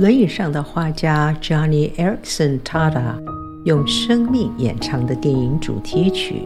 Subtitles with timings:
[0.00, 3.22] 轮椅上的画家 Johnny Erickson Tada
[3.66, 6.36] 用生命演唱的电影主题曲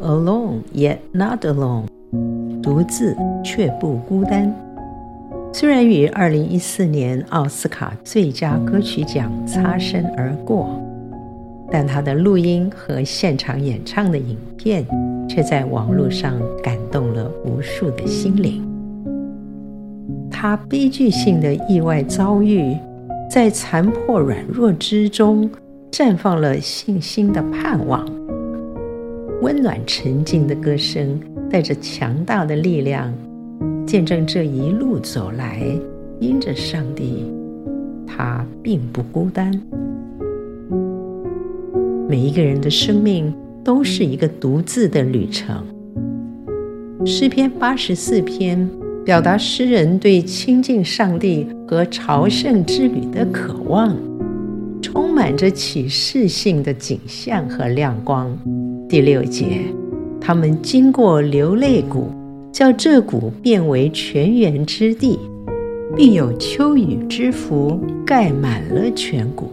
[0.02, 1.84] 《Alone Yet Not Alone》，
[2.62, 3.14] 独自
[3.44, 4.50] 却不孤单。
[5.52, 10.80] 虽然与二零一四年奥斯卡最佳歌曲奖擦身而过，
[11.70, 14.86] 但他的录音和现场演唱的影片
[15.28, 16.32] 却在网络上
[16.62, 18.66] 感动了无数的心灵。
[20.30, 22.74] 他悲剧性的意外遭遇，
[23.32, 25.50] 在残破软弱之中
[25.90, 28.06] 绽放了信心的盼望。
[29.40, 31.18] 温暖沉静的歌声，
[31.48, 33.10] 带着强大的力量。
[33.86, 35.62] 见证这一路走来，
[36.20, 37.24] 因着上帝，
[38.06, 39.50] 他并不孤单。
[42.06, 43.32] 每一个人的生命
[43.64, 45.64] 都是一个独自的旅程。
[47.06, 48.68] 诗篇八十四篇
[49.04, 53.96] 表达诗人对亲近上帝和朝圣之旅的渴望，
[54.80, 58.30] 充满着启示性的景象和亮光。
[58.88, 59.62] 第六节，
[60.20, 62.10] 他们经过流泪谷。
[62.52, 65.18] 叫这谷变为泉源之地，
[65.96, 69.50] 并有秋雨之福盖满了全谷。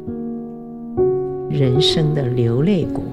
[1.49, 3.03] 人生的流泪谷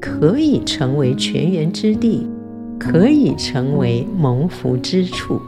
[0.00, 2.26] 可以成为泉源之地，
[2.78, 5.38] 可以成为蒙福之处，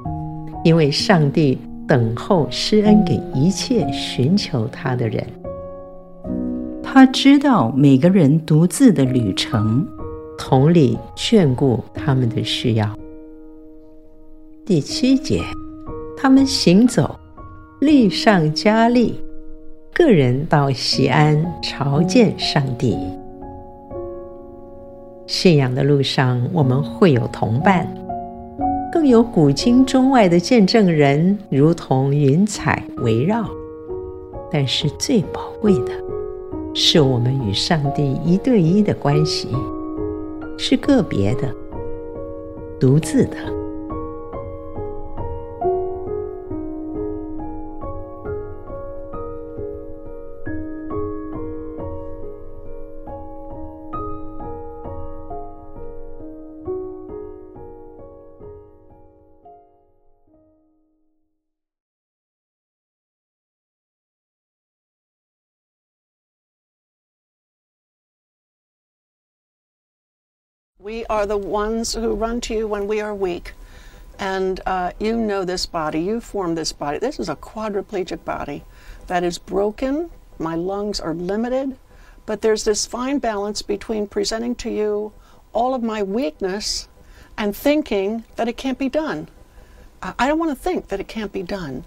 [0.64, 1.58] 因为上帝
[1.88, 5.26] 等候施恩给一切寻求他的人。
[6.82, 9.86] 他知道每个人独自的旅程，
[10.36, 12.98] 同理眷顾他们的需要。
[14.64, 15.40] 第七节，
[16.16, 17.18] 他们行走，
[17.80, 19.20] 力上加力，
[19.94, 22.96] 个人到西安朝见上帝。
[25.26, 27.86] 信仰的路上，我们会有同伴，
[29.00, 33.48] 更有古今中外的见证人，如同云彩围绕。
[34.52, 35.92] 但是最宝贵的，
[36.74, 39.48] 是我们与上帝一对一的关系，
[40.58, 41.50] 是个别的、
[42.78, 43.59] 独自的。
[70.82, 73.52] We are the ones who run to you when we are weak.
[74.18, 76.96] And uh, you know this body, you formed this body.
[76.96, 78.64] This is a quadriplegic body
[79.06, 80.10] that is broken.
[80.38, 81.76] My lungs are limited.
[82.24, 85.12] But there's this fine balance between presenting to you
[85.52, 86.88] all of my weakness
[87.36, 89.28] and thinking that it can't be done.
[90.00, 91.84] I don't want to think that it can't be done.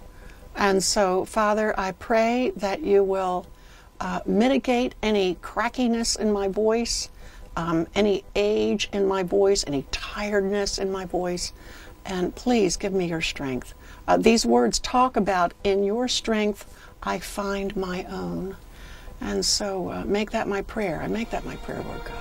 [0.54, 3.46] And so, Father, I pray that you will
[3.98, 7.08] uh, mitigate any crackiness in my voice
[7.56, 11.52] um, any age in my voice, any tiredness in my voice,
[12.04, 13.74] and please give me your strength.
[14.06, 16.66] Uh, these words talk about, in your strength,
[17.02, 18.56] I find my own.
[19.20, 21.00] And so uh, make that my prayer.
[21.02, 22.14] I make that my prayer, Lord God.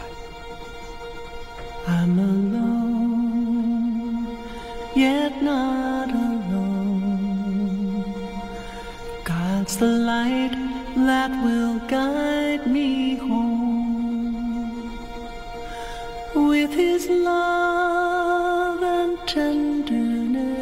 [1.86, 3.58] I'm alone,
[4.96, 6.54] yet not alone.
[9.26, 10.52] God's the light
[10.96, 13.63] that will guide me home
[16.36, 20.54] with his love and tenderness,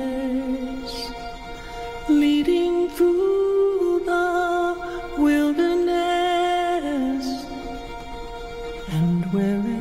[2.09, 4.75] leading through the
[5.17, 5.85] wilderness,
[8.91, 9.71] and wherever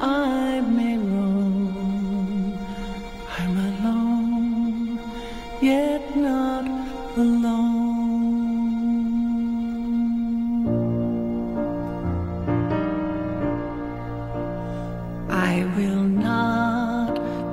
[0.00, 2.58] I may roam,
[3.38, 5.00] I'm alone,
[5.62, 6.66] yet not
[7.16, 7.85] alone.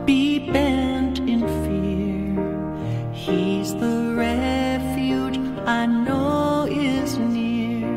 [0.05, 3.11] be bent in fear.
[3.13, 7.87] He's the refuge I know is near.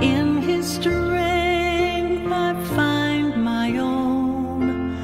[0.00, 4.96] In His strength I find my own.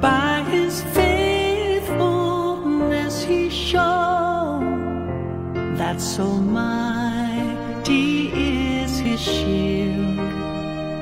[0.00, 4.64] By His faithfulness He shows
[5.78, 10.18] that so mighty is His shield,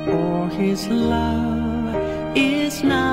[0.09, 1.97] or His love
[2.37, 3.08] is not.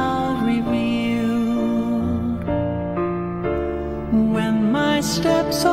[5.25, 5.65] Steps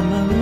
[0.00, 0.39] I'm a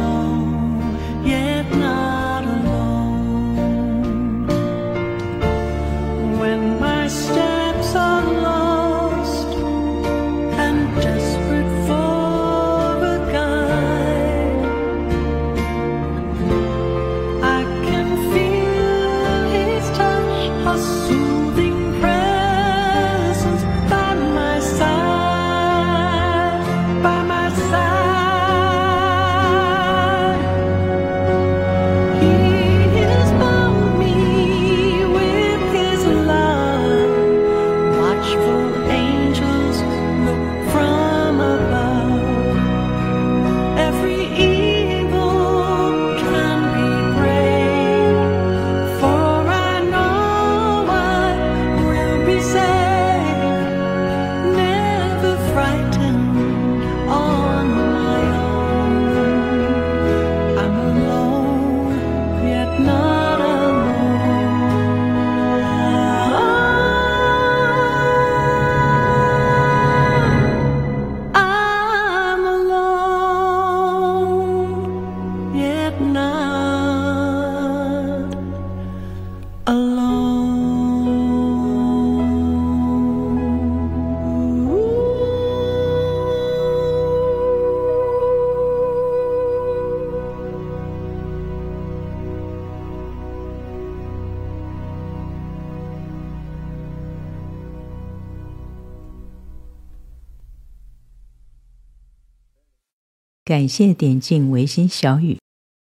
[103.49, 105.39] 感谢点进维心小雨，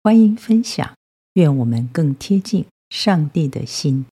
[0.02, 0.94] 欢迎分享，
[1.32, 4.04] 愿我们更贴近上帝的心。